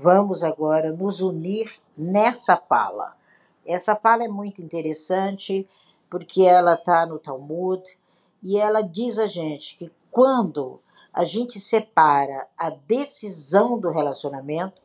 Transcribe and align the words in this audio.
vamos 0.00 0.44
agora 0.44 0.92
nos 0.92 1.20
unir 1.20 1.72
nessa 1.96 2.56
fala. 2.56 3.16
Essa 3.66 3.94
fala 3.96 4.24
é 4.24 4.28
muito 4.28 4.62
interessante 4.62 5.68
porque 6.08 6.42
ela 6.42 6.74
está 6.74 7.04
no 7.04 7.18
Talmud 7.18 7.82
e 8.42 8.58
ela 8.58 8.80
diz 8.82 9.18
a 9.18 9.26
gente 9.26 9.76
que 9.76 9.90
quando 10.10 10.80
a 11.12 11.24
gente 11.24 11.60
separa 11.60 12.46
a 12.56 12.70
decisão 12.70 13.78
do 13.78 13.90
relacionamento, 13.90 14.80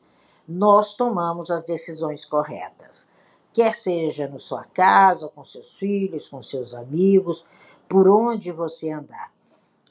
nós 0.48 0.96
tomamos 0.96 1.50
as 1.52 1.64
decisões 1.64 2.26
corretas. 2.26 3.08
Quer 3.54 3.76
seja 3.76 4.28
na 4.28 4.40
sua 4.40 4.64
casa, 4.64 5.30
com 5.30 5.44
seus 5.44 5.76
filhos, 5.76 6.28
com 6.28 6.42
seus 6.42 6.74
amigos, 6.74 7.46
por 7.88 8.08
onde 8.08 8.52
você 8.52 8.90
andar. 8.90 9.32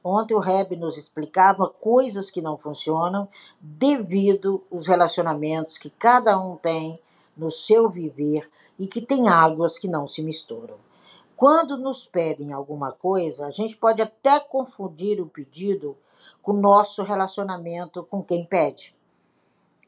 Ontem 0.05 0.35
o 0.35 0.41
Reb 0.41 0.77
nos 0.77 0.99
explicava 0.99 1.69
coisas 1.69 2.31
que 2.31 2.43
não 2.43 2.59
funcionam 2.59 3.29
devido 3.61 4.65
aos 4.71 4.87
relacionamentos 4.87 5.79
que 5.79 5.91
cada 5.91 6.39
um 6.41 6.57
tem 6.57 7.01
no 7.37 7.51
seu 7.51 7.89
viver 7.89 8.51
e 8.79 8.89
que 8.89 9.01
tem 9.01 9.29
águas 9.29 9.79
que 9.79 9.87
não 9.87 10.09
se 10.09 10.23
misturam. 10.23 10.77
Quando 11.37 11.77
nos 11.77 12.05
pedem 12.05 12.53
alguma 12.53 12.93
coisa, 12.93 13.47
a 13.47 13.51
gente 13.51 13.77
pode 13.77 14.03
até 14.03 14.41
confundir 14.41 15.21
o 15.21 15.27
pedido 15.27 15.97
com 16.43 16.53
o 16.53 16.61
nosso 16.61 17.03
relacionamento 17.03 18.03
com 18.05 18.23
quem 18.23 18.45
pede. 18.45 18.95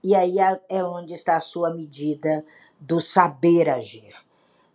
E 0.03 0.15
aí 0.15 0.37
é 0.69 0.85
onde 0.85 1.15
está 1.15 1.37
a 1.37 1.41
sua 1.41 1.71
medida 1.71 2.45
do 2.79 3.01
saber 3.01 3.69
agir, 3.69 4.15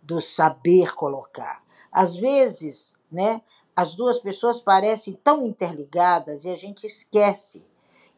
do 0.02 0.20
saber 0.20 0.94
colocar. 0.94 1.62
Às 1.90 2.16
vezes, 2.16 2.94
né, 3.10 3.40
as 3.74 3.94
duas 3.94 4.18
pessoas 4.18 4.60
parecem 4.60 5.14
tão 5.14 5.46
interligadas 5.46 6.44
e 6.44 6.50
a 6.50 6.56
gente 6.56 6.86
esquece 6.86 7.64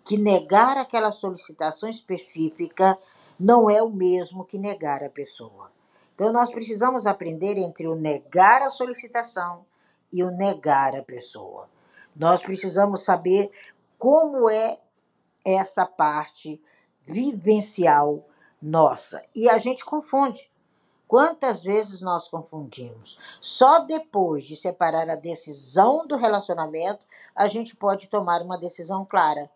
que 0.05 0.16
negar 0.16 0.77
aquela 0.77 1.12
solicitação 1.12 1.88
específica 1.88 2.98
não 3.38 3.70
é 3.70 3.83
o 3.83 3.91
mesmo 3.91 4.45
que 4.45 4.59
negar 4.59 5.02
a 5.02 5.11
pessoa. 5.11 5.70
Então, 6.15 6.33
nós 6.33 6.50
precisamos 6.50 7.06
aprender 7.06 7.56
entre 7.56 7.86
o 7.86 7.94
negar 7.94 8.62
a 8.62 8.70
solicitação 8.70 9.64
e 10.12 10.22
o 10.22 10.31
negar 10.31 10.94
a 10.94 11.03
pessoa. 11.03 11.69
Nós 12.14 12.42
precisamos 12.42 13.05
saber 13.05 13.50
como 13.98 14.48
é 14.50 14.78
essa 15.44 15.87
parte 15.87 16.62
vivencial 17.06 18.25
nossa. 18.61 19.25
E 19.34 19.48
a 19.48 19.59
gente 19.59 19.84
confunde. 19.84 20.52
Quantas 21.12 21.62
vezes 21.62 22.00
nós 22.00 22.27
confundimos? 22.27 23.18
Só 23.38 23.80
depois 23.80 24.46
de 24.46 24.56
separar 24.56 25.10
a 25.10 25.14
decisão 25.14 26.06
do 26.06 26.16
relacionamento, 26.16 27.00
a 27.36 27.46
gente 27.48 27.77
pode 27.77 28.08
tomar 28.08 28.41
uma 28.41 28.56
decisão 28.56 29.04
clara 29.04 29.50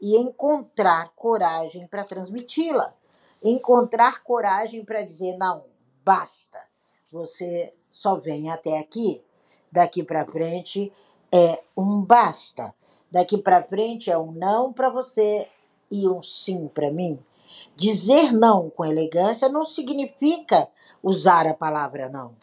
e 0.00 0.16
encontrar 0.16 1.12
coragem 1.14 1.86
para 1.86 2.02
transmiti-la. 2.02 2.94
Encontrar 3.44 4.22
coragem 4.22 4.86
para 4.86 5.02
dizer: 5.02 5.36
não, 5.36 5.64
basta. 6.02 6.58
Você 7.12 7.74
só 7.92 8.14
vem 8.14 8.50
até 8.50 8.78
aqui. 8.78 9.22
Daqui 9.70 10.02
para 10.02 10.24
frente 10.24 10.90
é 11.30 11.62
um 11.76 12.00
basta. 12.00 12.74
Daqui 13.10 13.36
para 13.36 13.62
frente 13.62 14.10
é 14.10 14.16
um 14.16 14.32
não 14.32 14.72
para 14.72 14.88
você 14.88 15.46
e 15.90 16.08
um 16.08 16.22
sim 16.22 16.68
para 16.68 16.90
mim. 16.90 17.22
Dizer 17.76 18.32
não 18.32 18.70
com 18.70 18.84
elegância 18.84 19.48
não 19.48 19.64
significa 19.64 20.68
usar 21.02 21.46
a 21.46 21.54
palavra 21.54 22.08
não. 22.08 22.34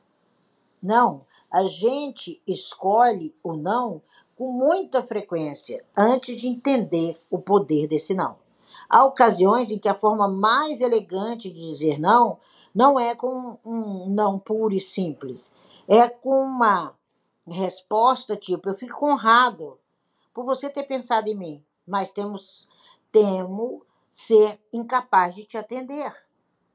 Não, 0.82 1.22
a 1.52 1.64
gente 1.64 2.42
escolhe 2.48 3.36
o 3.44 3.54
não 3.54 4.02
com 4.36 4.52
muita 4.52 5.04
frequência 5.04 5.84
antes 5.96 6.40
de 6.40 6.48
entender 6.48 7.22
o 7.30 7.40
poder 7.40 7.88
desse 7.88 8.14
não. 8.14 8.38
Há 8.90 9.04
ocasiões 9.06 9.70
em 9.70 9.78
que 9.78 9.90
a 9.90 9.94
forma 9.94 10.28
mais 10.28 10.82
elegante 10.82 11.52
de 11.52 11.72
dizer 11.72 12.00
não 12.00 12.40
não 12.74 13.00
é 13.00 13.16
com 13.16 13.58
um 13.66 14.08
não 14.10 14.40
puro 14.40 14.74
e 14.74 14.80
simples, 14.80 15.52
é 15.88 16.08
com 16.08 16.42
uma 16.42 16.96
resposta 17.48 18.38
tipo: 18.38 18.70
eu 18.70 18.76
fico 18.76 19.06
honrado 19.06 19.78
por 20.34 20.46
você 20.46 20.70
ter 20.70 20.84
pensado 20.84 21.28
em 21.28 21.36
mim, 21.36 21.64
mas 21.86 22.12
temos 22.12 22.68
temo 23.12 23.84
ser 24.12 24.60
incapaz 24.72 25.36
de 25.36 25.46
te 25.46 25.58
atender. 25.58 26.14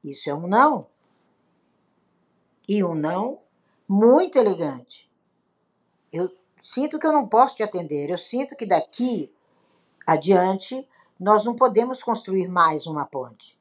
Isso 0.03 0.29
é 0.29 0.33
um 0.33 0.47
não 0.47 0.87
e 2.67 2.83
um 2.83 2.95
não 2.95 3.41
muito 3.87 4.37
elegante. 4.37 5.09
Eu 6.11 6.31
sinto 6.63 6.97
que 6.97 7.05
eu 7.05 7.13
não 7.13 7.27
posso 7.27 7.55
te 7.55 7.63
atender, 7.63 8.09
eu 8.09 8.17
sinto 8.17 8.55
que 8.55 8.65
daqui 8.65 9.31
adiante 10.05 10.87
nós 11.19 11.45
não 11.45 11.55
podemos 11.55 12.03
construir 12.03 12.47
mais 12.47 12.87
uma 12.87 13.05
ponte. 13.05 13.59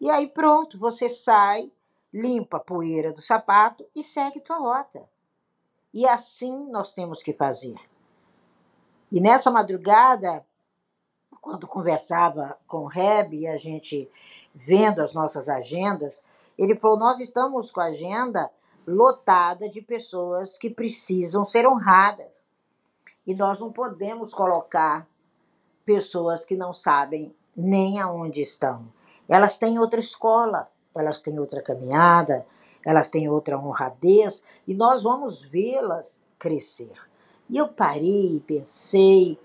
E 0.00 0.10
aí 0.10 0.28
pronto, 0.28 0.78
você 0.78 1.08
sai, 1.08 1.70
limpa 2.12 2.58
a 2.58 2.60
poeira 2.60 3.12
do 3.12 3.22
sapato 3.22 3.86
e 3.94 4.02
segue 4.02 4.40
tua 4.40 4.58
rota. 4.58 5.08
E 5.92 6.06
assim 6.06 6.68
nós 6.70 6.92
temos 6.92 7.22
que 7.22 7.32
fazer. 7.32 7.76
E 9.10 9.20
nessa 9.20 9.50
madrugada, 9.50 10.44
quando 11.46 11.68
conversava 11.68 12.58
com 12.66 12.78
o 12.78 12.86
Reb 12.88 13.32
e 13.32 13.46
a 13.46 13.56
gente 13.56 14.10
vendo 14.52 15.00
as 15.00 15.12
nossas 15.14 15.48
agendas, 15.48 16.20
ele 16.58 16.74
falou: 16.74 16.98
Nós 16.98 17.20
estamos 17.20 17.70
com 17.70 17.80
a 17.80 17.84
agenda 17.84 18.50
lotada 18.84 19.68
de 19.68 19.80
pessoas 19.80 20.58
que 20.58 20.68
precisam 20.68 21.44
ser 21.44 21.64
honradas. 21.64 22.26
E 23.24 23.32
nós 23.32 23.60
não 23.60 23.72
podemos 23.72 24.34
colocar 24.34 25.06
pessoas 25.84 26.44
que 26.44 26.56
não 26.56 26.72
sabem 26.72 27.32
nem 27.56 28.00
aonde 28.00 28.42
estão. 28.42 28.84
Elas 29.28 29.56
têm 29.56 29.78
outra 29.78 30.00
escola, 30.00 30.68
elas 30.96 31.20
têm 31.20 31.38
outra 31.38 31.62
caminhada, 31.62 32.44
elas 32.84 33.08
têm 33.08 33.28
outra 33.28 33.56
honradez 33.56 34.42
e 34.66 34.74
nós 34.74 35.04
vamos 35.04 35.42
vê-las 35.42 36.20
crescer. 36.40 36.94
E 37.48 37.56
eu 37.56 37.68
parei 37.68 38.42
pensei, 38.44 39.38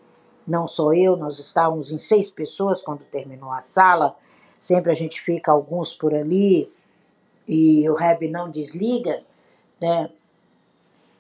não 0.48 0.68
sou 0.68 0.94
eu, 0.94 1.16
nós 1.16 1.40
estávamos 1.40 1.92
em 1.92 1.98
seis 1.98 2.32
pessoas 2.32 2.82
quando 2.82 3.04
terminou 3.06 3.52
a 3.52 3.62
sala, 3.62 4.16
sempre 4.60 4.92
a 4.92 4.96
gente 4.96 5.22
fica 5.22 5.52
alguns 5.52 5.94
por 5.94 6.14
ali, 6.14 6.72
e 7.48 7.90
o 7.90 7.96
Reb 7.96 8.30
não 8.30 8.50
desliga 8.50 9.24
né, 9.80 10.10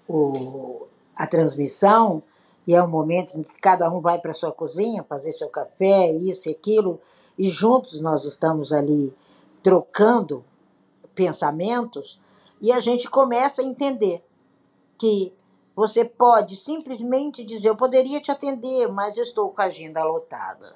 o, 0.07 0.87
a 1.15 1.25
transmissão, 1.27 2.21
e 2.65 2.75
é 2.75 2.83
um 2.83 2.87
momento 2.87 3.37
em 3.37 3.43
que 3.43 3.59
cada 3.59 3.91
um 3.91 3.99
vai 3.99 4.19
para 4.19 4.33
sua 4.33 4.51
cozinha 4.51 5.03
fazer 5.03 5.31
seu 5.31 5.49
café, 5.49 6.11
isso 6.11 6.47
e 6.47 6.51
aquilo, 6.51 6.99
e 7.37 7.49
juntos 7.49 7.99
nós 7.99 8.23
estamos 8.23 8.71
ali 8.71 9.13
trocando 9.63 10.43
pensamentos, 11.15 12.19
e 12.61 12.71
a 12.71 12.79
gente 12.79 13.09
começa 13.09 13.61
a 13.61 13.65
entender 13.65 14.23
que 14.97 15.33
você 15.75 16.03
pode 16.03 16.57
simplesmente 16.57 17.43
dizer: 17.43 17.69
Eu 17.69 17.75
poderia 17.75 18.21
te 18.21 18.31
atender, 18.31 18.87
mas 18.87 19.17
estou 19.17 19.49
com 19.49 19.61
a 19.61 19.65
agenda 19.65 20.03
lotada. 20.03 20.75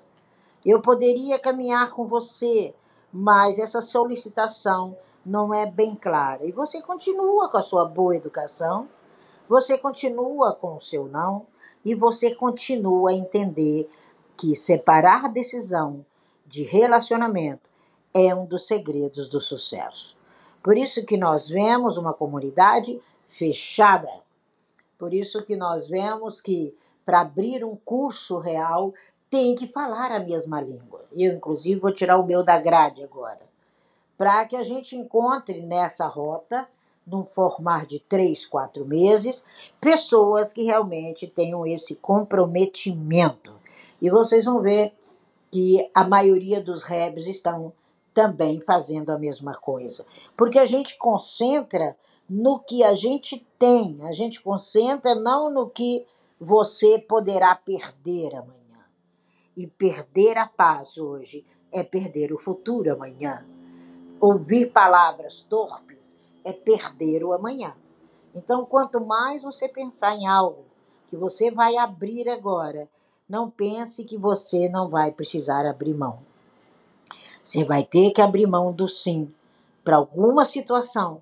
Eu 0.66 0.82
poderia 0.82 1.38
caminhar 1.38 1.92
com 1.92 2.08
você, 2.08 2.74
mas 3.12 3.60
essa 3.60 3.82
solicitação 3.82 4.98
não 5.26 5.54
é 5.54 5.66
bem 5.66 5.96
clara. 5.96 6.46
E 6.46 6.52
você 6.52 6.82
continua 6.82 7.50
com 7.50 7.58
a 7.58 7.62
sua 7.62 7.86
boa 7.86 8.16
educação, 8.16 8.88
você 9.48 9.78
continua 9.78 10.54
com 10.54 10.76
o 10.76 10.82
seu 10.82 11.08
não, 11.08 11.46
e 11.84 11.94
você 11.94 12.34
continua 12.34 13.12
a 13.12 13.14
entender 13.14 13.90
que 14.36 14.56
separar 14.56 15.32
decisão 15.32 16.06
de 16.46 16.64
relacionamento 16.64 17.70
é 18.14 18.34
um 18.34 18.46
dos 18.46 18.66
segredos 18.66 19.28
do 19.28 19.40
sucesso. 19.40 20.18
Por 20.64 20.78
isso 20.78 21.06
que 21.06 21.18
nós 21.18 21.48
vemos 21.48 21.98
uma 21.98 22.14
comunidade 22.14 23.00
fechada. 23.30 24.10
Por 25.06 25.14
isso 25.14 25.44
que 25.44 25.56
nós 25.56 25.88
vemos 25.88 26.42
que 26.42 26.76
para 27.06 27.22
abrir 27.22 27.64
um 27.64 27.76
curso 27.76 28.40
real 28.40 28.92
tem 29.30 29.54
que 29.54 29.68
falar 29.68 30.12
a 30.12 30.20
mesma 30.20 30.60
língua. 30.60 31.06
Eu, 31.16 31.32
inclusive, 31.32 31.80
vou 31.80 31.94
tirar 31.94 32.18
o 32.18 32.26
meu 32.26 32.44
da 32.44 32.60
grade 32.60 33.04
agora 33.04 33.42
para 34.18 34.44
que 34.46 34.56
a 34.56 34.64
gente 34.64 34.96
encontre 34.96 35.62
nessa 35.62 36.08
rota, 36.08 36.68
num 37.06 37.24
formar 37.24 37.86
de 37.86 38.00
três, 38.00 38.48
quatro 38.48 38.84
meses, 38.84 39.44
pessoas 39.80 40.52
que 40.52 40.64
realmente 40.64 41.28
tenham 41.28 41.68
esse 41.68 41.94
comprometimento. 41.94 43.54
E 44.02 44.10
vocês 44.10 44.44
vão 44.44 44.60
ver 44.60 44.92
que 45.52 45.88
a 45.94 46.04
maioria 46.04 46.60
dos 46.60 46.82
rebs 46.82 47.28
estão 47.28 47.72
também 48.12 48.60
fazendo 48.60 49.12
a 49.12 49.20
mesma 49.20 49.54
coisa. 49.54 50.04
Porque 50.36 50.58
a 50.58 50.66
gente 50.66 50.98
concentra 50.98 51.96
no 52.30 52.60
que 52.60 52.84
a 52.84 52.96
gente 52.96 53.46
tem, 53.60 54.00
a 54.02 54.12
gente 54.12 54.42
concentra 54.42 55.14
não 55.14 55.50
no 55.52 55.70
que 55.70 56.06
você 56.40 57.00
poderá 57.00 57.56
perder 57.56 58.36
amanhã. 58.36 58.56
E 59.56 59.68
perder 59.68 60.38
a 60.38 60.48
paz 60.48 60.98
hoje 60.98 61.46
é 61.72 61.84
perder 61.84 62.34
o 62.34 62.40
futuro 62.40 62.92
amanhã. 62.92 63.46
Ouvir 64.20 64.72
palavras 64.72 65.42
torpes 65.42 66.20
é 66.44 66.52
perder 66.52 67.24
o 67.24 67.32
amanhã. 67.32 67.76
Então, 68.34 68.66
quanto 68.66 69.00
mais 69.00 69.44
você 69.44 69.68
pensar 69.68 70.16
em 70.16 70.28
algo 70.28 70.66
que 71.08 71.16
você 71.16 71.52
vai 71.52 71.78
abrir 71.78 72.28
agora, 72.28 72.90
não 73.30 73.50
pense 73.50 74.04
que 74.04 74.18
você 74.18 74.68
não 74.68 74.90
vai 74.90 75.12
precisar 75.12 75.66
abrir 75.66 75.94
mão. 75.94 76.20
Você 77.44 77.64
vai 77.64 77.84
ter 77.84 78.12
que 78.12 78.22
abrir 78.22 78.48
mão 78.48 78.74
do 78.74 78.88
sim 78.88 79.28
para 79.84 79.98
alguma 79.98 80.46
situação, 80.46 81.22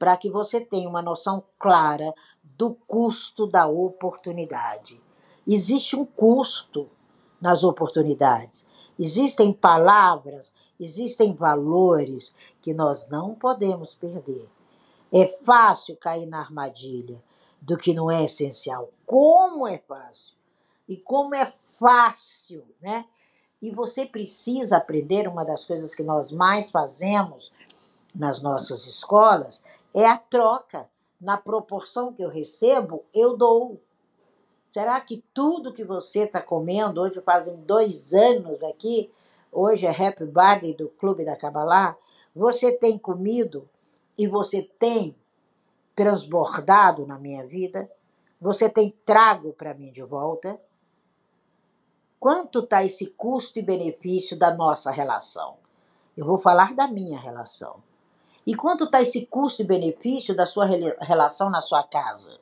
para 0.00 0.16
que 0.16 0.30
você 0.30 0.58
tenha 0.62 0.88
uma 0.88 1.02
noção 1.02 1.44
clara 1.58 2.14
do 2.42 2.74
custo 2.86 3.46
da 3.46 3.66
oportunidade. 3.66 4.98
Existe 5.46 5.94
um 5.94 6.06
custo 6.06 6.88
nas 7.38 7.62
oportunidades. 7.62 8.66
Existem 8.98 9.52
palavras, 9.52 10.50
existem 10.80 11.34
valores 11.34 12.34
que 12.62 12.72
nós 12.72 13.06
não 13.10 13.34
podemos 13.34 13.94
perder. 13.94 14.48
É 15.12 15.26
fácil 15.44 15.94
cair 15.98 16.24
na 16.24 16.40
armadilha 16.40 17.22
do 17.60 17.76
que 17.76 17.92
não 17.92 18.10
é 18.10 18.24
essencial. 18.24 18.88
Como 19.04 19.68
é 19.68 19.76
fácil! 19.76 20.34
E 20.88 20.96
como 20.96 21.34
é 21.34 21.52
fácil, 21.78 22.64
né? 22.80 23.04
E 23.60 23.70
você 23.70 24.06
precisa 24.06 24.78
aprender 24.78 25.28
uma 25.28 25.44
das 25.44 25.66
coisas 25.66 25.94
que 25.94 26.02
nós 26.02 26.32
mais 26.32 26.70
fazemos 26.70 27.52
nas 28.14 28.40
nossas 28.40 28.86
escolas 28.86 29.62
é 29.94 30.06
a 30.06 30.16
troca. 30.16 30.88
Na 31.20 31.36
proporção 31.36 32.12
que 32.12 32.22
eu 32.22 32.30
recebo, 32.30 33.04
eu 33.12 33.36
dou. 33.36 33.80
Será 34.72 35.00
que 35.00 35.22
tudo 35.34 35.72
que 35.72 35.84
você 35.84 36.20
está 36.20 36.40
comendo, 36.40 37.00
hoje 37.00 37.20
fazem 37.20 37.56
dois 37.56 38.14
anos 38.14 38.62
aqui, 38.62 39.12
hoje 39.52 39.84
é 39.84 39.90
Happy 39.90 40.24
Birthday 40.24 40.74
do 40.74 40.88
Clube 40.88 41.24
da 41.24 41.36
Cabalá, 41.36 41.96
você 42.34 42.72
tem 42.72 42.96
comido 42.96 43.68
e 44.16 44.26
você 44.26 44.62
tem 44.78 45.14
transbordado 45.94 47.06
na 47.06 47.18
minha 47.18 47.44
vida? 47.46 47.90
Você 48.40 48.70
tem 48.70 48.96
trago 49.04 49.52
para 49.52 49.74
mim 49.74 49.90
de 49.90 50.02
volta? 50.02 50.58
Quanto 52.18 52.60
está 52.60 52.84
esse 52.84 53.06
custo 53.06 53.58
e 53.58 53.62
benefício 53.62 54.38
da 54.38 54.54
nossa 54.54 54.90
relação? 54.90 55.56
Eu 56.16 56.24
vou 56.24 56.38
falar 56.38 56.74
da 56.74 56.86
minha 56.86 57.18
relação. 57.18 57.82
E 58.50 58.54
quanto 58.56 58.82
está 58.82 59.00
esse 59.00 59.24
custo 59.26 59.62
e 59.62 59.64
benefício 59.64 60.34
da 60.34 60.44
sua 60.44 60.66
relação 60.66 61.48
na 61.48 61.62
sua 61.62 61.84
casa? 61.84 62.36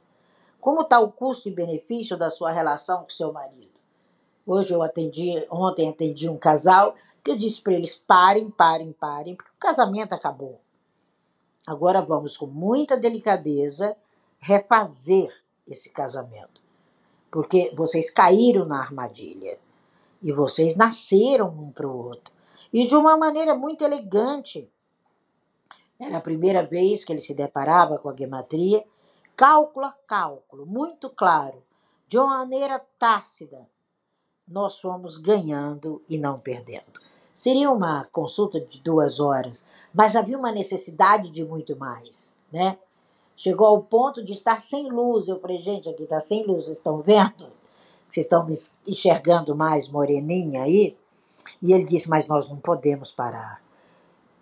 Como 0.58 0.81
está 0.81 0.99
o 0.99 1.12
custo 1.12 1.50
e 1.50 1.52
benefício 1.52 2.16
da 2.16 2.31
sua 2.31 2.50
relação 2.50 3.02
com 3.02 3.10
seu 3.10 3.31
marido? 3.31 3.78
Hoje 4.46 4.72
eu 4.72 4.82
atendi, 4.82 5.46
ontem 5.50 5.87
atendi 5.90 6.26
um 6.26 6.38
casal 6.38 6.94
que 7.22 7.31
eu 7.31 7.37
disse 7.37 7.60
para 7.60 7.75
eles: 7.75 7.94
parem, 7.94 8.49
parem, 8.50 8.90
parem, 8.90 9.37
porque 9.37 9.50
o 9.50 9.60
casamento 9.60 10.14
acabou. 10.14 10.58
Agora 11.66 12.00
vamos 12.00 12.38
com 12.38 12.46
muita 12.46 12.96
delicadeza 12.96 13.94
refazer 14.38 15.31
esse 15.66 15.90
casamento. 15.90 16.62
Porque 17.31 17.70
vocês 17.76 18.10
caíram 18.10 18.64
na 18.64 18.81
armadilha. 18.81 19.58
E 20.22 20.32
vocês 20.32 20.75
nasceram 20.75 21.49
um 21.49 21.70
para 21.70 21.87
o 21.87 22.06
outro. 22.06 22.32
E 22.72 22.87
de 22.87 22.96
uma 22.96 23.14
maneira 23.19 23.55
muito 23.55 23.84
elegante. 23.84 24.66
Era 25.99 26.19
a 26.19 26.23
primeira 26.23 26.62
vez 26.62 27.05
que 27.05 27.12
ele 27.12 27.21
se 27.21 27.35
deparava 27.35 27.99
com 27.99 28.09
a 28.09 28.17
gematria. 28.17 28.85
Cálculo 29.37 29.87
a 29.87 29.95
cálculo, 30.06 30.65
muito 30.65 31.11
claro, 31.11 31.62
de 32.09 32.19
uma 32.19 32.39
maneira 32.39 32.79
tácita. 32.99 33.69
Nós 34.47 34.81
fomos 34.81 35.19
ganhando 35.19 36.03
e 36.09 36.17
não 36.17 36.39
perdendo. 36.39 36.85
Seria 37.35 37.71
uma 37.71 38.05
consulta 38.06 38.61
de 38.61 38.81
duas 38.81 39.21
horas, 39.21 39.65
mas 39.93 40.17
havia 40.17 40.39
uma 40.39 40.50
necessidade 40.50 41.31
de 41.31 41.45
muito 41.45 41.77
mais, 41.77 42.35
né? 42.53 42.79
Chegou 43.37 43.67
ao 43.67 43.83
ponto 43.83 44.25
de 44.25 44.33
estar 44.33 44.61
sem 44.61 44.91
luz. 44.91 45.29
Eu 45.29 45.39
falei, 45.39 45.59
gente, 45.59 45.89
aqui 45.89 46.03
está 46.03 46.19
sem 46.21 46.44
luz, 46.44 46.65
vocês 46.65 46.79
estão 46.79 47.01
vendo? 47.01 47.49
Vocês 48.09 48.27
estão 48.27 48.44
me 48.44 48.55
enxergando 48.87 49.55
mais 49.55 49.89
moreninha 49.89 50.62
aí? 50.62 50.97
E 51.62 51.73
ele 51.73 51.85
disse: 51.85 52.09
Mas 52.09 52.27
nós 52.27 52.49
não 52.49 52.56
podemos 52.56 53.12
parar. 53.12 53.62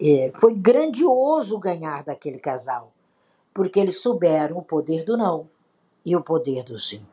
É, 0.00 0.32
foi 0.38 0.54
grandioso 0.54 1.58
ganhar 1.58 2.04
daquele 2.04 2.38
casal, 2.38 2.92
porque 3.54 3.80
eles 3.80 4.00
souberam 4.00 4.58
o 4.58 4.62
poder 4.62 5.04
do 5.04 5.16
não 5.16 5.48
e 6.04 6.14
o 6.14 6.22
poder 6.22 6.62
do 6.62 6.78
sim. 6.78 7.04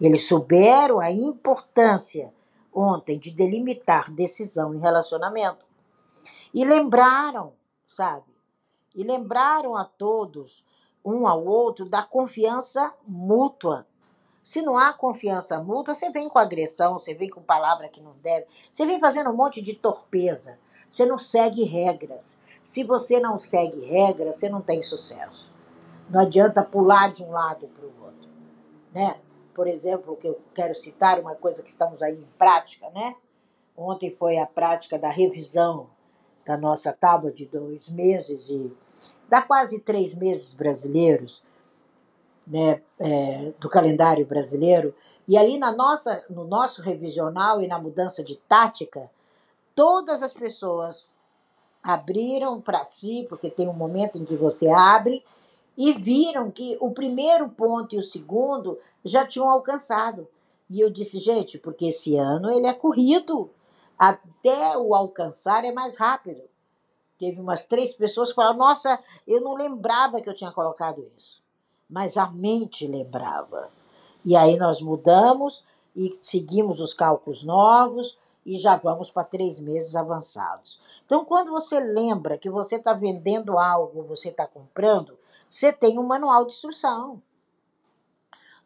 Eles 0.00 0.26
souberam 0.26 1.00
a 1.00 1.10
importância 1.10 2.32
ontem 2.72 3.18
de 3.18 3.30
delimitar 3.30 4.10
decisão 4.10 4.74
em 4.74 4.80
relacionamento. 4.80 5.64
E 6.52 6.64
lembraram, 6.64 7.52
sabe? 7.88 8.32
E 8.94 9.04
lembraram 9.04 9.76
a 9.76 9.84
todos, 9.84 10.64
um 11.04 11.28
ao 11.28 11.44
outro, 11.44 11.88
da 11.88 12.02
confiança 12.02 12.92
mútua 13.06 13.86
se 14.44 14.60
não 14.60 14.76
há 14.76 14.92
confiança 14.92 15.58
mútua, 15.58 15.94
você 15.94 16.10
vem 16.10 16.28
com 16.28 16.38
agressão, 16.38 17.00
você 17.00 17.14
vem 17.14 17.30
com 17.30 17.40
palavra 17.40 17.88
que 17.88 17.98
não 17.98 18.12
deve, 18.22 18.46
você 18.70 18.84
vem 18.84 19.00
fazendo 19.00 19.30
um 19.30 19.34
monte 19.34 19.62
de 19.62 19.72
torpeza. 19.72 20.58
Você 20.94 21.04
não 21.04 21.18
segue 21.18 21.64
regras. 21.64 22.38
Se 22.62 22.84
você 22.84 23.18
não 23.18 23.40
segue 23.40 23.84
regras, 23.84 24.36
você 24.36 24.48
não 24.48 24.62
tem 24.62 24.80
sucesso. 24.80 25.52
Não 26.08 26.20
adianta 26.20 26.62
pular 26.62 27.12
de 27.12 27.24
um 27.24 27.32
lado 27.32 27.66
para 27.66 27.84
o 27.84 28.04
outro, 28.04 28.30
né? 28.92 29.16
Por 29.52 29.66
exemplo, 29.66 30.16
que 30.16 30.28
eu 30.28 30.40
quero 30.54 30.72
citar 30.72 31.18
uma 31.18 31.34
coisa 31.34 31.64
que 31.64 31.70
estamos 31.70 32.00
aí 32.00 32.14
em 32.14 32.28
prática, 32.38 32.88
né? 32.90 33.16
Ontem 33.76 34.14
foi 34.16 34.38
a 34.38 34.46
prática 34.46 34.96
da 34.96 35.10
revisão 35.10 35.88
da 36.46 36.56
nossa 36.56 36.92
tábua 36.92 37.32
de 37.32 37.44
dois 37.46 37.88
meses 37.88 38.48
e 38.48 38.72
dá 39.28 39.42
quase 39.42 39.80
três 39.80 40.14
meses 40.14 40.52
brasileiros 40.52 41.42
né, 42.46 42.80
é, 43.00 43.52
do 43.58 43.68
calendário 43.68 44.24
brasileiro, 44.24 44.94
e 45.26 45.36
ali 45.36 45.58
na 45.58 45.72
nossa, 45.72 46.24
no 46.30 46.44
nosso 46.44 46.82
revisional 46.82 47.60
e 47.60 47.66
na 47.66 47.80
mudança 47.80 48.22
de 48.22 48.36
tática, 48.36 49.10
todas 49.74 50.22
as 50.22 50.32
pessoas 50.32 51.06
abriram 51.82 52.60
para 52.60 52.84
si, 52.84 53.26
porque 53.28 53.50
tem 53.50 53.68
um 53.68 53.74
momento 53.74 54.16
em 54.16 54.24
que 54.24 54.36
você 54.36 54.68
abre, 54.68 55.24
e 55.76 55.92
viram 55.92 56.50
que 56.50 56.76
o 56.80 56.90
primeiro 56.92 57.48
ponto 57.48 57.94
e 57.94 57.98
o 57.98 58.02
segundo 58.02 58.78
já 59.04 59.26
tinham 59.26 59.50
alcançado. 59.50 60.28
E 60.70 60.80
eu 60.80 60.88
disse, 60.88 61.18
gente, 61.18 61.58
porque 61.58 61.86
esse 61.86 62.16
ano 62.16 62.50
ele 62.50 62.66
é 62.66 62.72
corrido. 62.72 63.50
Até 63.98 64.76
o 64.78 64.94
alcançar 64.94 65.64
é 65.64 65.72
mais 65.72 65.96
rápido. 65.96 66.42
Teve 67.18 67.40
umas 67.40 67.64
três 67.64 67.94
pessoas 67.94 68.30
que 68.30 68.36
falaram: 68.36 68.58
Nossa, 68.58 68.98
eu 69.26 69.40
não 69.40 69.54
lembrava 69.54 70.20
que 70.20 70.28
eu 70.28 70.34
tinha 70.34 70.50
colocado 70.50 71.06
isso 71.16 71.44
mas 71.88 72.16
a 72.16 72.26
mente 72.28 72.86
lembrava. 72.86 73.70
E 74.24 74.36
aí 74.36 74.56
nós 74.56 74.80
mudamos 74.80 75.62
e 75.94 76.18
seguimos 76.22 76.80
os 76.80 76.94
cálculos 76.94 77.42
novos 77.44 78.18
e 78.44 78.58
já 78.58 78.76
vamos 78.76 79.10
para 79.10 79.24
três 79.24 79.58
meses 79.58 79.96
avançados. 79.96 80.80
Então, 81.04 81.24
quando 81.24 81.50
você 81.50 81.80
lembra 81.80 82.38
que 82.38 82.50
você 82.50 82.76
está 82.76 82.92
vendendo 82.92 83.58
algo, 83.58 84.02
você 84.02 84.28
está 84.28 84.46
comprando, 84.46 85.18
você 85.48 85.72
tem 85.72 85.98
um 85.98 86.06
manual 86.06 86.44
de 86.44 86.52
instrução. 86.52 87.22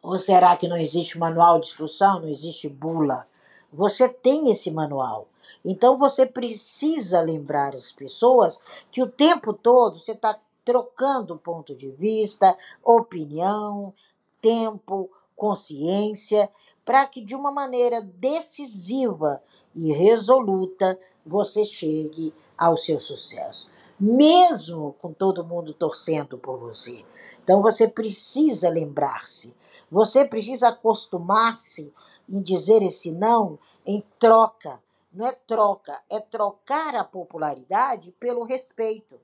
Ou 0.01 0.17
será 0.17 0.55
que 0.55 0.67
não 0.67 0.77
existe 0.77 1.17
manual 1.17 1.59
de 1.59 1.67
instrução? 1.67 2.21
Não 2.21 2.29
existe 2.29 2.69
bula? 2.69 3.27
Você 3.71 4.07
tem 4.07 4.49
esse 4.49 4.71
manual. 4.71 5.27
Então 5.63 5.97
você 5.97 6.25
precisa 6.25 7.21
lembrar 7.21 7.75
as 7.75 7.91
pessoas 7.91 8.59
que 8.91 9.01
o 9.01 9.09
tempo 9.09 9.53
todo 9.53 9.99
você 9.99 10.13
está 10.13 10.39
trocando 10.63 11.37
ponto 11.37 11.75
de 11.75 11.89
vista, 11.89 12.57
opinião, 12.83 13.93
tempo, 14.41 15.09
consciência, 15.35 16.49
para 16.85 17.05
que 17.05 17.21
de 17.21 17.35
uma 17.35 17.51
maneira 17.51 18.01
decisiva 18.01 19.41
e 19.75 19.91
resoluta 19.91 20.99
você 21.25 21.63
chegue 21.65 22.33
ao 22.57 22.75
seu 22.75 22.99
sucesso, 22.99 23.69
mesmo 23.99 24.95
com 25.01 25.13
todo 25.13 25.45
mundo 25.45 25.73
torcendo 25.73 26.37
por 26.37 26.57
você. 26.57 27.05
Então 27.43 27.61
você 27.61 27.87
precisa 27.87 28.69
lembrar-se, 28.69 29.53
você 29.91 30.25
precisa 30.25 30.69
acostumar-se 30.69 31.93
em 32.27 32.41
dizer 32.41 32.81
esse 32.81 33.11
não 33.11 33.57
em 33.85 34.03
troca. 34.19 34.79
Não 35.11 35.25
é 35.25 35.31
troca, 35.31 35.99
é 36.07 36.19
trocar 36.19 36.95
a 36.95 37.03
popularidade 37.03 38.11
pelo 38.19 38.43
respeito. 38.43 39.19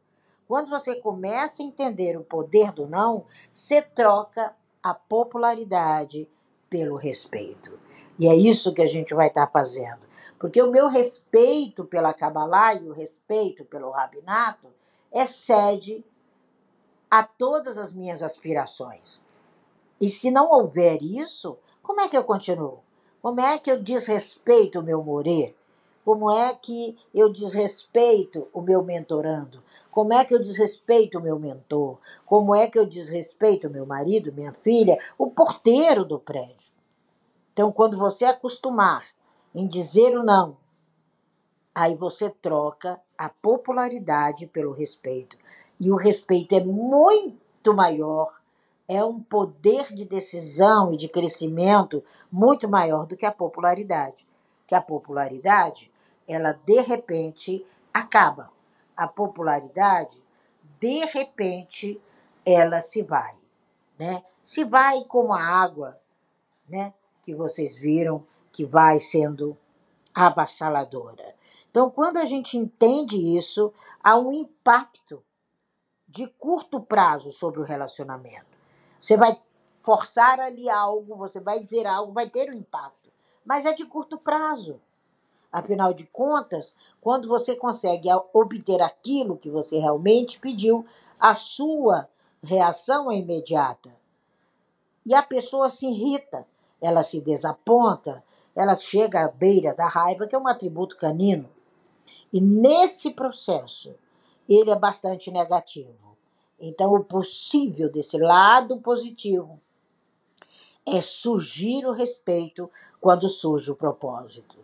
Quando 0.48 0.70
você 0.70 0.96
começa 0.96 1.62
a 1.62 1.66
entender 1.66 2.18
o 2.18 2.24
poder 2.24 2.72
do 2.72 2.88
não, 2.88 3.26
você 3.54 3.82
troca 3.82 4.56
a 4.82 4.94
popularidade 4.94 6.28
pelo 6.70 6.96
respeito. 6.96 7.80
E 8.18 8.28
é 8.28 8.36
isso 8.36 8.74
que 8.74 8.82
a 8.82 8.88
gente 8.88 9.14
vai 9.14 9.28
estar 9.28 9.48
fazendo. 9.48 10.05
Porque 10.40 10.62
o 10.62 10.72
meu 10.72 10.88
respeito 10.88 11.86
pela 11.86 12.14
Kabbalah 12.14 12.76
e 12.76 12.90
o 12.90 12.94
respeito 12.94 13.64
pelo 13.66 13.92
Rabinato 13.92 14.68
excede 15.14 16.04
a 17.10 17.24
todas 17.24 17.78
as 17.78 17.94
minhas 17.94 18.22
aspirações. 18.22 19.22
E 20.00 20.10
se 20.10 20.30
não 20.30 20.52
houver 20.52 21.02
isso, 21.02 21.58
como 21.82 22.02
é 22.02 22.10
que 22.10 22.18
eu 22.18 22.24
continuo? 22.24 22.80
Como 23.22 23.40
é 23.40 23.58
que 23.58 23.72
eu 23.72 23.82
desrespeito 23.82 24.80
o 24.80 24.84
meu 24.84 25.04
morê? 25.04 25.56
Como 26.04 26.30
é 26.30 26.54
que 26.54 26.98
eu 27.14 27.32
desrespeito 27.32 28.48
o 28.54 28.62
meu 28.62 28.84
mentorando? 28.84 29.64
Como 29.90 30.14
é 30.14 30.26
que 30.26 30.36
eu 30.36 30.44
desrespeito 30.44 31.18
o 31.18 31.22
meu 31.22 31.40
mentor? 31.40 31.98
Como 32.26 32.54
é 32.54 32.70
que 32.70 32.78
eu 32.78 32.86
desrespeito 32.86 33.68
o 33.68 33.72
meu 33.72 33.86
marido, 33.86 34.34
minha 34.34 34.52
filha, 34.52 35.00
o 35.18 35.32
porteiro 35.32 36.04
do 36.04 36.20
prédio? 36.20 36.74
Então, 37.54 37.72
quando 37.72 37.98
você 37.98 38.26
acostumar 38.26 39.06
em 39.56 39.68
dizer 39.68 40.18
o 40.18 40.24
não, 40.24 40.58
aí 41.74 41.96
você 41.96 42.30
troca 42.30 43.00
a 43.18 43.30
popularidade 43.30 44.46
pelo 44.48 44.74
respeito. 44.74 45.38
E 45.80 45.90
o 45.90 45.96
respeito 45.96 46.54
é 46.54 46.64
muito 46.64 47.74
maior, 47.74 48.42
é 48.86 49.02
um 49.04 49.20
poder 49.20 49.94
de 49.94 50.04
decisão 50.04 50.94
e 50.94 50.98
de 50.98 51.08
crescimento 51.08 52.04
muito 52.30 52.68
maior 52.68 53.06
do 53.06 53.16
que 53.16 53.26
a 53.26 53.32
popularidade. 53.32 54.28
Que 54.68 54.76
a 54.76 54.82
popularidade, 54.82 55.90
ela 56.28 56.52
de 56.66 56.82
repente 56.82 57.66
acaba. 57.94 58.52
A 58.96 59.08
popularidade, 59.08 60.22
de 60.80 61.06
repente, 61.06 62.00
ela 62.46 62.82
se 62.82 63.02
vai, 63.02 63.36
né? 63.98 64.24
Se 64.44 64.64
vai 64.64 65.04
como 65.06 65.34
a 65.34 65.42
água, 65.42 65.98
né? 66.68 66.94
Que 67.24 67.34
vocês 67.34 67.78
viram 67.78 68.26
que 68.56 68.64
vai 68.64 69.00
sendo 69.00 69.58
avassaladora. 70.14 71.36
Então, 71.70 71.90
quando 71.90 72.16
a 72.16 72.24
gente 72.24 72.58
entende 72.58 73.18
isso, 73.18 73.74
há 74.02 74.18
um 74.18 74.32
impacto 74.32 75.22
de 76.08 76.26
curto 76.26 76.80
prazo 76.80 77.34
sobre 77.34 77.60
o 77.60 77.66
relacionamento. 77.66 78.58
Você 79.02 79.18
vai 79.18 79.38
forçar 79.82 80.40
ali 80.40 80.70
algo, 80.70 81.18
você 81.18 81.42
vai 81.42 81.62
dizer 81.62 81.86
algo, 81.86 82.14
vai 82.14 82.30
ter 82.30 82.50
um 82.50 82.54
impacto, 82.54 83.12
mas 83.44 83.66
é 83.66 83.74
de 83.74 83.86
curto 83.86 84.18
prazo. 84.18 84.80
Afinal 85.52 85.94
de 85.94 86.06
contas, 86.06 86.74
quando 87.02 87.28
você 87.28 87.58
consegue 87.58 88.08
obter 88.34 88.82
aquilo 88.82 89.38
que 89.38 89.50
você 89.50 89.78
realmente 89.78 90.40
pediu, 90.40 90.86
a 91.20 91.36
sua 91.36 92.08
reação 92.42 93.12
é 93.12 93.18
imediata. 93.18 93.94
E 95.06 95.14
a 95.14 95.22
pessoa 95.22 95.70
se 95.70 95.86
irrita, 95.88 96.48
ela 96.82 97.04
se 97.04 97.20
desaponta, 97.20 98.24
ela 98.56 98.76
chega 98.76 99.26
à 99.26 99.28
beira 99.28 99.74
da 99.74 99.88
raiva, 99.88 100.26
que 100.26 100.36
é 100.36 100.40
um 100.40 100.48
atributo 100.48 100.96
canino. 100.96 101.50
E 102.32 102.40
nesse 102.40 103.12
processo, 103.12 103.96
ele 104.48 104.70
é 104.70 104.76
bastante 104.76 105.30
negativo. 105.30 106.16
Então, 106.60 106.94
o 106.94 107.04
possível 107.04 107.92
desse 107.92 108.18
lado 108.18 108.78
positivo 108.78 109.60
é 110.86 111.02
surgir 111.02 111.86
o 111.86 111.92
respeito 111.92 112.72
quando 113.02 113.28
surge 113.28 113.72
o 113.72 113.76
propósito. 113.76 114.58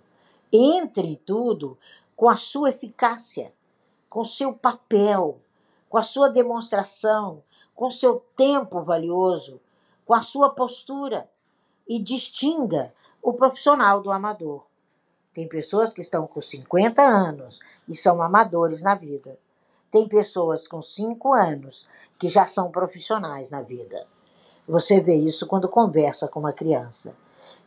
Entre 0.51 1.17
tudo 1.17 1.77
com 2.15 2.29
a 2.29 2.38
sua 2.38 2.69
eficácia, 2.69 3.51
com 4.10 4.24
seu 4.24 4.53
papel, 4.53 5.39
com 5.89 5.98
a 5.98 6.03
sua 6.03 6.29
demonstração, 6.29 7.43
com 7.75 7.89
seu 7.89 8.24
tempo 8.36 8.81
valioso, 8.81 9.60
com 10.05 10.13
a 10.13 10.21
sua 10.21 10.50
postura 10.50 11.29
e 11.88 12.00
distinga 12.00 12.93
o 13.22 13.34
profissional 13.34 14.01
do 14.01 14.12
amador. 14.12 14.66
Tem 15.34 15.48
pessoas 15.48 15.94
que 15.94 16.01
estão 16.01 16.28
com 16.28 16.42
50 16.42 17.01
anos 17.01 17.60
e 17.88 17.96
são 17.96 18.22
amadores 18.22 18.84
na 18.84 18.96
vida. 18.96 19.38
Tem 19.90 20.08
pessoas 20.08 20.68
com 20.68 20.82
5 20.82 21.34
anos 21.34 21.88
que 22.18 22.28
já 22.28 22.46
são 22.46 22.72
profissionais 22.72 23.50
na 23.50 23.62
vida. 23.62 24.08
Você 24.68 25.00
vê 25.00 25.16
isso 25.16 25.48
quando 25.48 25.70
conversa 25.70 26.28
com 26.28 26.40
uma 26.40 26.54
criança. 26.54 27.16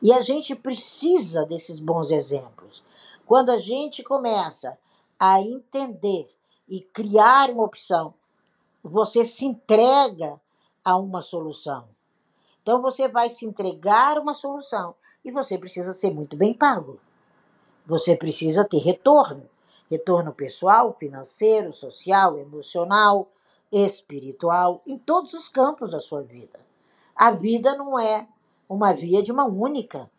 E 0.02 0.12
a 0.12 0.22
gente 0.22 0.54
precisa 0.54 1.44
desses 1.44 1.80
bons 1.80 2.10
exemplos. 2.10 2.82
Quando 3.26 3.50
a 3.50 3.58
gente 3.58 4.02
começa 4.02 4.76
a 5.18 5.40
entender 5.40 6.28
e 6.68 6.80
criar 6.80 7.50
uma 7.50 7.64
opção, 7.64 8.12
você 8.82 9.24
se 9.24 9.46
entrega 9.46 10.38
a 10.84 10.96
uma 10.96 11.22
solução. 11.22 11.88
Então 12.62 12.82
você 12.82 13.08
vai 13.08 13.30
se 13.30 13.46
entregar 13.46 14.18
uma 14.18 14.34
solução 14.34 14.94
e 15.24 15.30
você 15.30 15.56
precisa 15.56 15.94
ser 15.94 16.12
muito 16.12 16.36
bem 16.36 16.52
pago. 16.52 16.98
Você 17.86 18.16
precisa 18.16 18.64
ter 18.64 18.78
retorno 18.78 19.48
retorno 19.90 20.32
pessoal, 20.32 20.96
financeiro, 20.98 21.72
social, 21.72 22.38
emocional, 22.38 23.28
espiritual, 23.70 24.82
em 24.86 24.98
todos 24.98 25.34
os 25.34 25.48
campos 25.48 25.90
da 25.90 26.00
sua 26.00 26.22
vida. 26.22 26.58
A 27.14 27.30
vida 27.30 27.76
não 27.76 27.98
é 27.98 28.26
uma 28.68 28.92
via 28.92 29.22
de 29.22 29.30
uma 29.30 29.44
única, 29.44 30.10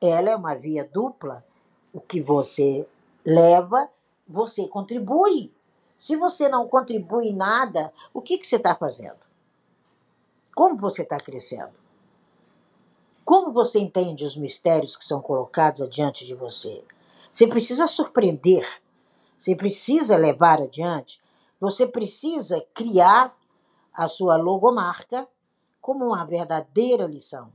ela 0.00 0.30
é 0.30 0.36
uma 0.36 0.54
via 0.54 0.84
dupla. 0.84 1.44
O 1.92 2.00
que 2.00 2.20
você 2.20 2.86
leva, 3.24 3.88
você 4.26 4.66
contribui. 4.66 5.52
Se 5.98 6.16
você 6.16 6.48
não 6.48 6.68
contribui 6.68 7.32
nada, 7.32 7.92
o 8.12 8.20
que, 8.20 8.36
que 8.36 8.46
você 8.46 8.56
está 8.56 8.74
fazendo? 8.74 9.24
Como 10.54 10.76
você 10.76 11.02
está 11.02 11.16
crescendo? 11.16 11.83
Como 13.24 13.52
você 13.52 13.78
entende 13.78 14.22
os 14.22 14.36
mistérios 14.36 14.96
que 14.96 15.04
são 15.04 15.22
colocados 15.22 15.80
adiante 15.80 16.26
de 16.26 16.34
você? 16.34 16.84
Você 17.32 17.46
precisa 17.46 17.86
surpreender, 17.86 18.68
você 19.38 19.56
precisa 19.56 20.14
levar 20.16 20.60
adiante, 20.60 21.22
você 21.58 21.86
precisa 21.86 22.60
criar 22.74 23.34
a 23.94 24.08
sua 24.08 24.36
logomarca 24.36 25.26
como 25.80 26.04
uma 26.04 26.26
verdadeira 26.26 27.06
lição. 27.06 27.50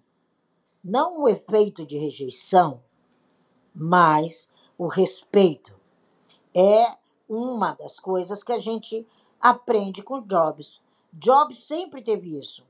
Não 0.83 1.21
o 1.21 1.29
efeito 1.29 1.85
de 1.85 1.97
rejeição, 1.97 2.81
mas 3.75 4.49
o 4.75 4.87
respeito. 4.87 5.71
É 6.51 6.97
uma 7.27 7.73
das 7.73 7.99
coisas 7.99 8.43
que 8.43 8.51
a 8.51 8.59
gente 8.59 9.07
aprende 9.39 10.01
com 10.01 10.19
Jobs. 10.19 10.81
Jobs 11.13 11.63
sempre 11.63 12.01
teve 12.01 12.39
isso. 12.39 12.65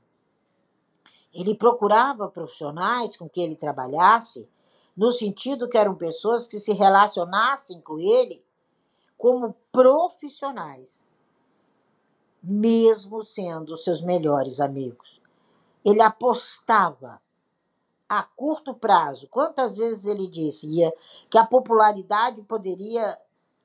Ele 1.32 1.54
procurava 1.54 2.28
profissionais 2.28 3.16
com 3.16 3.28
que 3.28 3.40
ele 3.40 3.54
trabalhasse, 3.54 4.48
no 4.96 5.12
sentido 5.12 5.68
que 5.68 5.78
eram 5.78 5.94
pessoas 5.94 6.46
que 6.46 6.58
se 6.58 6.72
relacionassem 6.72 7.80
com 7.80 7.98
ele 7.98 8.44
como 9.16 9.54
profissionais, 9.70 11.04
mesmo 12.42 13.22
sendo 13.22 13.76
seus 13.76 14.02
melhores 14.02 14.60
amigos. 14.60 15.20
Ele 15.84 16.02
apostava 16.02 17.20
a 18.08 18.24
curto 18.24 18.74
prazo. 18.74 19.28
Quantas 19.28 19.76
vezes 19.76 20.04
ele 20.04 20.26
disse 20.26 20.68
que 21.30 21.38
a 21.38 21.46
popularidade 21.46 22.42
poderia 22.42 23.16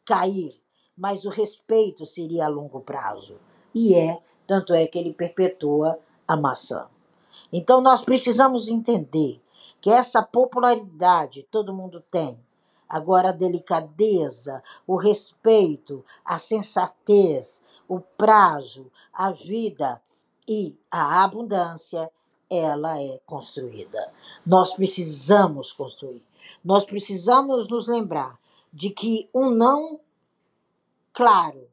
cair, 0.06 0.62
mas 0.96 1.26
o 1.26 1.30
respeito 1.30 2.06
seria 2.06 2.46
a 2.46 2.50
longo 2.50 2.80
prazo. 2.82 3.40
E 3.74 3.96
é, 3.96 4.22
tanto 4.46 4.74
é 4.74 4.86
que 4.86 5.00
ele 5.00 5.14
perpetua 5.14 6.00
a 6.28 6.38
maçã. 6.38 6.88
Então 7.52 7.82
nós 7.82 8.02
precisamos 8.02 8.68
entender 8.68 9.42
que 9.82 9.90
essa 9.90 10.24
popularidade 10.24 11.48
todo 11.52 11.74
mundo 11.74 12.04
tem. 12.10 12.40
Agora, 12.88 13.30
a 13.30 13.32
delicadeza, 13.32 14.64
o 14.86 14.96
respeito, 14.96 16.06
a 16.24 16.40
sensatez, 16.40 17.62
o 17.88 18.00
prazo, 18.00 18.92
a 19.12 19.32
vida 19.32 20.02
e 20.48 20.76
a 20.90 21.24
abundância, 21.24 22.12
ela 22.50 23.02
é 23.02 23.20
construída. 23.26 24.12
Nós 24.46 24.74
precisamos 24.74 25.72
construir. 25.72 26.24
Nós 26.64 26.86
precisamos 26.86 27.68
nos 27.68 27.88
lembrar 27.88 28.40
de 28.72 28.90
que 28.90 29.30
um 29.34 29.50
não 29.50 30.00
claro, 31.14 31.68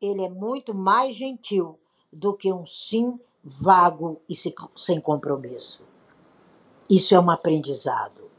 ele 0.00 0.24
é 0.24 0.28
muito 0.28 0.74
mais 0.74 1.14
gentil 1.16 1.78
do 2.12 2.34
que 2.34 2.52
um 2.52 2.66
sim 2.66 3.18
vago 3.48 4.20
e 4.28 4.34
sem 4.76 5.00
compromisso. 5.00 5.82
Isso 6.88 7.14
é 7.14 7.20
um 7.20 7.30
aprendizado. 7.30 8.30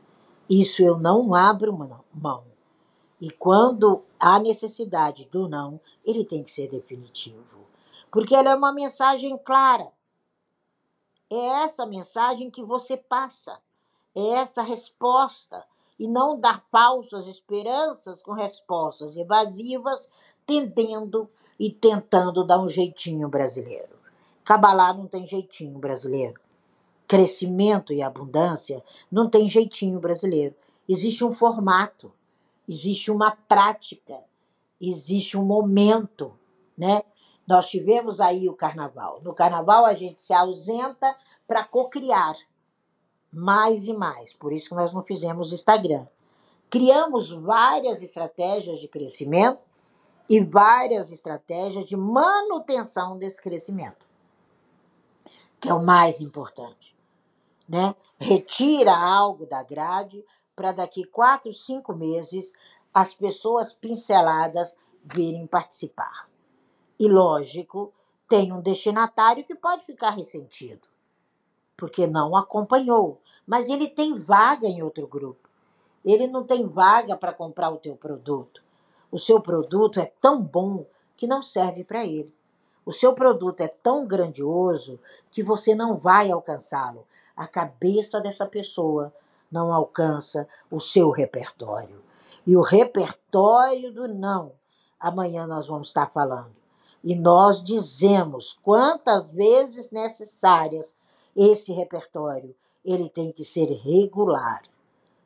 Isso 0.50 0.82
eu 0.82 0.98
não 0.98 1.36
abro 1.36 1.72
mão. 2.14 2.44
E 3.22 3.30
quando 3.30 4.04
há 4.20 4.40
necessidade 4.40 5.26
do 5.26 5.48
não, 5.48 5.80
ele 6.06 6.24
tem 6.24 6.44
que 6.44 6.50
ser 6.50 6.70
definitivo. 6.70 7.68
Porque 8.12 8.34
ela 8.34 8.50
é 8.50 8.56
uma 8.56 8.74
mensagem 8.74 9.38
clara. 9.38 9.92
É 11.30 11.64
essa 11.64 11.86
mensagem 11.86 12.50
que 12.50 12.64
você 12.64 12.98
passa. 12.98 13.60
É 14.16 14.30
essa 14.36 14.62
resposta. 14.62 15.64
E 16.00 16.08
não 16.08 16.40
dar 16.40 16.64
falsas 16.72 17.28
esperanças 17.28 18.22
com 18.22 18.32
respostas 18.32 19.18
evasivas, 19.18 20.10
tendendo 20.46 21.30
e 21.60 21.70
tentando 21.70 22.46
dar 22.46 22.60
um 22.60 22.68
jeitinho 22.68 23.28
brasileiro. 23.28 23.99
Cabalá 24.50 24.92
não 24.92 25.06
tem 25.06 25.28
jeitinho 25.28 25.78
brasileiro. 25.78 26.42
Crescimento 27.08 27.94
e 27.94 28.02
abundância 28.02 28.84
não 29.12 29.30
tem 29.30 29.48
jeitinho 29.48 30.00
brasileiro. 30.00 30.56
Existe 30.88 31.24
um 31.24 31.32
formato, 31.32 32.12
existe 32.68 33.12
uma 33.12 33.30
prática, 33.30 34.20
existe 34.82 35.38
um 35.38 35.46
momento, 35.46 36.34
né? 36.76 37.04
Nós 37.48 37.70
tivemos 37.70 38.20
aí 38.20 38.50
o 38.50 38.56
carnaval. 38.56 39.22
No 39.24 39.36
carnaval 39.36 39.86
a 39.86 39.94
gente 39.94 40.20
se 40.20 40.34
ausenta 40.34 41.16
para 41.48 41.64
cocriar 41.64 42.36
mais 43.32 43.86
e 43.86 43.94
mais. 43.94 44.34
Por 44.34 44.52
isso 44.52 44.70
que 44.70 44.76
nós 44.76 44.92
não 44.92 45.04
fizemos 45.04 45.54
Instagram. 45.54 46.08
Criamos 46.72 47.30
várias 47.30 48.02
estratégias 48.02 48.80
de 48.80 48.88
crescimento 48.88 49.62
e 50.28 50.44
várias 50.44 51.12
estratégias 51.12 51.86
de 51.86 51.96
manutenção 51.96 53.16
desse 53.16 53.40
crescimento 53.40 54.09
que 55.60 55.70
é 55.70 55.74
o 55.74 55.84
mais 55.84 56.22
importante. 56.22 56.96
Né? 57.68 57.96
Retira 58.18 58.96
algo 58.96 59.46
da 59.46 59.64
grade 59.64 60.24
para 60.56 60.72
daqui 60.72 61.04
quatro, 61.04 61.54
cinco 61.54 61.94
meses 61.94 62.52
as 62.94 63.14
pessoas 63.14 63.74
pinceladas 63.74 64.76
virem 65.04 65.46
participar. 65.48 66.28
E, 67.00 67.08
lógico, 67.08 67.94
tem 68.28 68.52
um 68.52 68.62
destinatário 68.62 69.44
que 69.44 69.56
pode 69.56 69.86
ficar 69.86 70.12
ressentido, 70.12 70.88
porque 71.78 72.06
não 72.06 72.36
acompanhou, 72.36 73.22
mas 73.46 73.70
ele 73.70 73.88
tem 73.88 74.16
vaga 74.16 74.68
em 74.68 74.84
outro 74.84 75.08
grupo. 75.08 75.48
Ele 76.04 76.28
não 76.28 76.44
tem 76.44 76.68
vaga 76.68 77.16
para 77.16 77.34
comprar 77.34 77.70
o 77.70 77.78
teu 77.78 77.96
produto. 77.96 78.64
O 79.12 79.18
seu 79.18 79.42
produto 79.42 80.00
é 80.00 80.06
tão 80.06 80.42
bom 80.42 80.86
que 81.16 81.28
não 81.28 81.42
serve 81.42 81.84
para 81.84 82.06
ele. 82.06 82.34
O 82.86 82.92
seu 82.92 83.14
produto 83.14 83.62
é 83.62 83.68
tão 83.68 84.08
grandioso 84.08 85.00
que 85.32 85.44
você 85.44 85.76
não 85.76 85.98
vai 85.98 86.32
alcançá-lo. 86.32 87.06
A 87.36 87.48
cabeça 87.48 88.20
dessa 88.20 88.46
pessoa 88.46 89.14
não 89.52 89.74
alcança 89.74 90.48
o 90.70 90.80
seu 90.80 91.10
repertório. 91.10 92.02
E 92.46 92.56
o 92.56 92.62
repertório 92.62 93.94
do 93.94 94.08
não, 94.08 94.54
amanhã 95.00 95.46
nós 95.46 95.68
vamos 95.68 95.90
estar 95.90 96.08
falando. 96.08 96.56
E 97.04 97.16
nós 97.16 97.64
dizemos 97.64 98.60
quantas 98.62 99.30
vezes 99.30 99.92
necessárias 99.92 100.92
esse 101.36 101.72
repertório. 101.72 102.56
Ele 102.84 103.10
tem 103.10 103.32
que 103.32 103.46
ser 103.46 103.72
regular, 103.72 104.64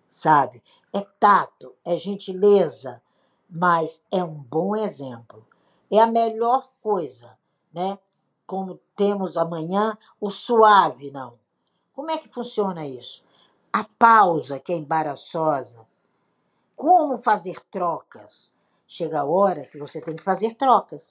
sabe? 0.09 0.61
É 0.91 1.01
tato, 1.19 1.73
é 1.83 1.97
gentileza, 1.97 3.01
mas 3.49 4.03
é 4.11 4.23
um 4.23 4.35
bom 4.35 4.75
exemplo. 4.75 5.45
É 5.89 5.99
a 5.99 6.07
melhor 6.07 6.69
coisa, 6.81 7.31
né? 7.73 7.97
Como 8.45 8.79
temos 8.95 9.37
amanhã, 9.37 9.97
o 10.19 10.29
suave, 10.29 11.11
não. 11.11 11.39
Como 11.93 12.11
é 12.11 12.17
que 12.17 12.29
funciona 12.29 12.85
isso? 12.85 13.23
A 13.71 13.83
pausa, 13.83 14.59
que 14.59 14.73
é 14.73 14.75
embaraçosa. 14.75 15.85
Como 16.75 17.17
fazer 17.17 17.59
trocas? 17.71 18.51
Chega 18.87 19.21
a 19.21 19.25
hora 19.25 19.65
que 19.65 19.77
você 19.77 20.01
tem 20.01 20.15
que 20.15 20.23
fazer 20.23 20.55
trocas. 20.55 21.07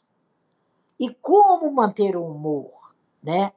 E 0.99 1.13
como 1.15 1.73
manter 1.73 2.17
o 2.17 2.25
humor, 2.25 2.95
né? 3.23 3.53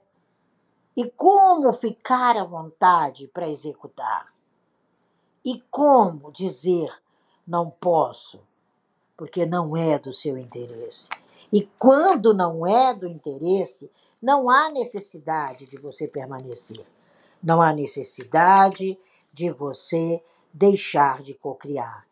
E 0.98 1.10
como 1.12 1.74
ficar 1.74 2.38
à 2.38 2.44
vontade 2.44 3.28
para 3.28 3.50
executar? 3.50 4.34
E 5.44 5.62
como 5.70 6.32
dizer 6.32 6.90
não 7.46 7.70
posso, 7.70 8.42
porque 9.16 9.46
não 9.46 9.78
é 9.78 10.00
do 10.00 10.12
seu 10.12 10.38
interesse? 10.38 11.10
E 11.56 11.62
quando 11.80 12.34
não 12.34 12.68
é 12.68 12.94
do 12.94 13.08
interesse, 13.08 13.90
não 14.22 14.50
há 14.50 14.70
necessidade 14.70 15.66
de 15.66 15.78
você 15.78 16.06
permanecer. 16.06 16.86
Não 17.42 17.62
há 17.62 17.72
necessidade 17.72 19.00
de 19.32 19.50
você 19.52 20.22
deixar 20.54 21.24
de 21.24 21.34
cocriar. 21.34 22.06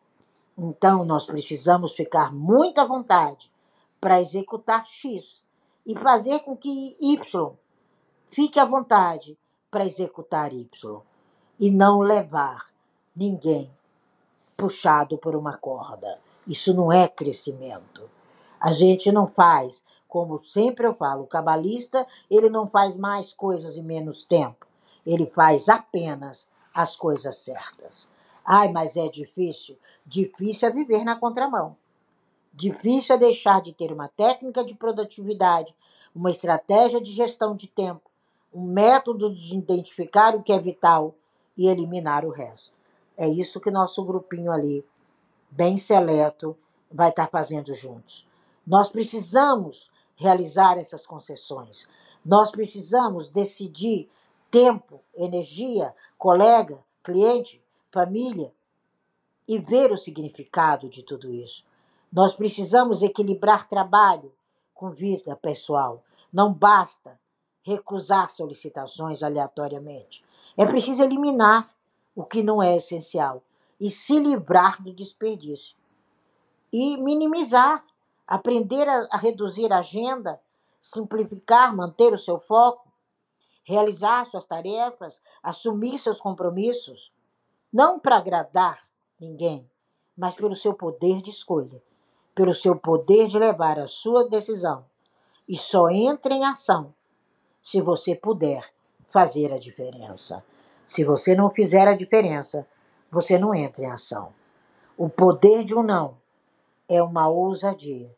Então, 0.56 1.04
nós 1.04 1.26
precisamos 1.26 1.92
ficar 1.92 2.32
muito 2.32 2.80
à 2.80 2.86
vontade 2.86 3.52
para 4.00 4.18
executar 4.18 4.86
X 4.86 5.44
e 5.84 5.94
fazer 5.94 6.38
com 6.38 6.56
que 6.56 6.96
Y 6.98 7.52
fique 8.30 8.58
à 8.58 8.64
vontade 8.64 9.36
para 9.70 9.84
executar 9.84 10.54
Y 10.54 11.02
e 11.60 11.70
não 11.70 12.00
levar 12.00 12.72
ninguém 13.14 13.70
puxado 14.56 15.18
por 15.18 15.36
uma 15.36 15.58
corda. 15.58 16.18
Isso 16.48 16.72
não 16.72 16.90
é 16.90 17.06
crescimento. 17.06 18.08
A 18.60 18.72
gente 18.72 19.10
não 19.12 19.26
faz, 19.26 19.84
como 20.08 20.44
sempre 20.44 20.86
eu 20.86 20.94
falo, 20.94 21.24
o 21.24 21.26
cabalista, 21.26 22.06
ele 22.30 22.48
não 22.48 22.68
faz 22.68 22.94
mais 22.94 23.32
coisas 23.32 23.76
em 23.76 23.82
menos 23.82 24.24
tempo. 24.24 24.66
Ele 25.06 25.26
faz 25.26 25.68
apenas 25.68 26.48
as 26.74 26.96
coisas 26.96 27.38
certas. 27.38 28.08
Ai, 28.44 28.70
mas 28.70 28.96
é 28.96 29.08
difícil. 29.08 29.76
Difícil 30.06 30.68
é 30.68 30.70
viver 30.70 31.04
na 31.04 31.16
contramão. 31.16 31.76
Difícil 32.52 33.16
é 33.16 33.18
deixar 33.18 33.60
de 33.60 33.72
ter 33.72 33.92
uma 33.92 34.08
técnica 34.08 34.62
de 34.62 34.74
produtividade, 34.74 35.74
uma 36.14 36.30
estratégia 36.30 37.00
de 37.00 37.10
gestão 37.10 37.56
de 37.56 37.66
tempo, 37.66 38.08
um 38.54 38.62
método 38.62 39.34
de 39.34 39.56
identificar 39.56 40.36
o 40.36 40.42
que 40.42 40.52
é 40.52 40.58
vital 40.60 41.14
e 41.56 41.66
eliminar 41.66 42.24
o 42.24 42.30
resto. 42.30 42.72
É 43.16 43.28
isso 43.28 43.60
que 43.60 43.70
nosso 43.70 44.04
grupinho 44.04 44.52
ali, 44.52 44.84
bem 45.50 45.76
seleto, 45.76 46.56
vai 46.90 47.10
estar 47.10 47.28
fazendo 47.28 47.74
juntos. 47.74 48.28
Nós 48.66 48.88
precisamos 48.88 49.90
realizar 50.16 50.78
essas 50.78 51.06
concessões. 51.06 51.86
Nós 52.24 52.50
precisamos 52.50 53.28
decidir 53.28 54.08
tempo, 54.50 55.00
energia, 55.14 55.94
colega, 56.16 56.82
cliente, 57.02 57.62
família 57.92 58.52
e 59.46 59.58
ver 59.58 59.92
o 59.92 59.96
significado 59.96 60.88
de 60.88 61.02
tudo 61.02 61.32
isso. 61.32 61.66
Nós 62.12 62.34
precisamos 62.34 63.02
equilibrar 63.02 63.68
trabalho 63.68 64.32
com 64.72 64.90
vida 64.90 65.36
pessoal. 65.36 66.02
Não 66.32 66.52
basta 66.52 67.18
recusar 67.62 68.30
solicitações 68.30 69.22
aleatoriamente. 69.22 70.24
É 70.56 70.64
preciso 70.64 71.02
eliminar 71.02 71.74
o 72.14 72.24
que 72.24 72.42
não 72.42 72.62
é 72.62 72.76
essencial 72.76 73.42
e 73.80 73.90
se 73.90 74.18
livrar 74.18 74.80
do 74.82 74.92
desperdício. 74.92 75.76
E 76.72 76.96
minimizar 76.96 77.84
aprender 78.26 78.88
a, 78.88 79.08
a 79.10 79.16
reduzir 79.16 79.72
a 79.72 79.78
agenda, 79.78 80.40
simplificar, 80.80 81.74
manter 81.74 82.12
o 82.12 82.18
seu 82.18 82.38
foco, 82.38 82.92
realizar 83.64 84.26
suas 84.26 84.44
tarefas, 84.44 85.20
assumir 85.42 85.98
seus 85.98 86.20
compromissos, 86.20 87.12
não 87.72 87.98
para 87.98 88.16
agradar 88.16 88.86
ninguém, 89.18 89.68
mas 90.16 90.34
pelo 90.34 90.54
seu 90.54 90.74
poder 90.74 91.22
de 91.22 91.30
escolha, 91.30 91.82
pelo 92.34 92.54
seu 92.54 92.76
poder 92.76 93.28
de 93.28 93.38
levar 93.38 93.78
a 93.78 93.88
sua 93.88 94.28
decisão. 94.28 94.84
E 95.48 95.56
só 95.56 95.88
entre 95.88 96.34
em 96.34 96.44
ação 96.44 96.94
se 97.62 97.80
você 97.80 98.14
puder 98.14 98.62
fazer 99.06 99.52
a 99.52 99.58
diferença. 99.58 100.44
Se 100.86 101.04
você 101.04 101.34
não 101.34 101.50
fizer 101.50 101.88
a 101.88 101.94
diferença, 101.94 102.66
você 103.10 103.38
não 103.38 103.54
entra 103.54 103.84
em 103.84 103.90
ação. 103.90 104.32
O 104.96 105.08
poder 105.08 105.64
de 105.64 105.74
um 105.74 105.82
não 105.82 106.16
é 106.88 107.02
uma 107.02 107.28
ousadia. 107.28 108.14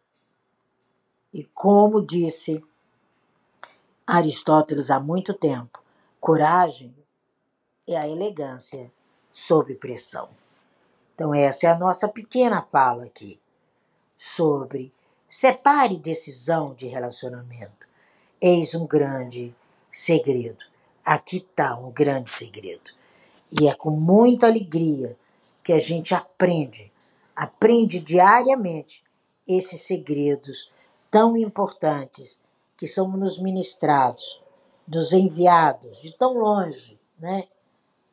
E 1.32 1.44
como 1.44 2.04
disse 2.04 2.62
Aristóteles 4.06 4.90
há 4.90 5.00
muito 5.00 5.34
tempo, 5.34 5.82
coragem 6.20 6.94
é 7.86 7.96
a 7.96 8.08
elegância 8.08 8.90
sob 9.32 9.74
pressão. 9.74 10.28
Então, 11.14 11.34
essa 11.34 11.66
é 11.66 11.70
a 11.70 11.78
nossa 11.78 12.08
pequena 12.08 12.62
fala 12.62 13.04
aqui 13.04 13.40
sobre 14.16 14.92
separe 15.30 15.98
decisão 15.98 16.74
de 16.74 16.86
relacionamento. 16.86 17.86
Eis 18.40 18.74
um 18.74 18.86
grande 18.86 19.54
segredo. 19.90 20.64
Aqui 21.04 21.38
está 21.38 21.76
um 21.76 21.90
grande 21.90 22.30
segredo. 22.30 22.90
E 23.50 23.68
é 23.68 23.74
com 23.74 23.90
muita 23.90 24.46
alegria 24.46 25.16
que 25.62 25.72
a 25.72 25.78
gente 25.78 26.14
aprende 26.14 26.92
aprende 27.36 28.00
diariamente 28.00 29.04
esses 29.46 29.82
segredos 29.82 30.72
tão 31.10 31.36
importantes 31.36 32.40
que 32.76 32.86
são 32.86 33.08
nos 33.08 33.38
ministrados, 33.38 34.42
nos 34.88 35.12
enviados 35.12 36.00
de 36.00 36.16
tão 36.16 36.32
longe, 36.32 36.98
né? 37.18 37.46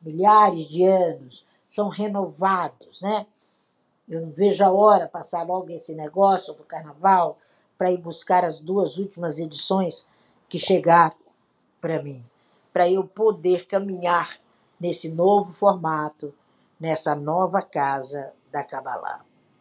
Milhares 0.02 0.68
de 0.68 0.84
anos 0.84 1.46
são 1.66 1.88
renovados, 1.88 3.00
né? 3.00 3.26
Eu 4.06 4.20
não 4.20 4.30
vejo 4.30 4.62
a 4.62 4.70
hora 4.70 5.08
passar 5.08 5.46
logo 5.46 5.70
esse 5.70 5.94
negócio 5.94 6.52
do 6.52 6.62
carnaval 6.62 7.38
para 7.78 7.90
ir 7.90 7.96
buscar 7.96 8.44
as 8.44 8.60
duas 8.60 8.98
últimas 8.98 9.38
edições 9.38 10.06
que 10.48 10.58
chegaram 10.58 11.16
para 11.80 12.02
mim, 12.02 12.22
para 12.72 12.88
eu 12.88 13.04
poder 13.04 13.66
caminhar 13.66 14.38
nesse 14.78 15.08
novo 15.08 15.54
formato, 15.54 16.34
nessa 16.78 17.14
nova 17.14 17.62
casa 17.62 18.32
da 18.54 18.62
Kabbalah. 18.66 19.33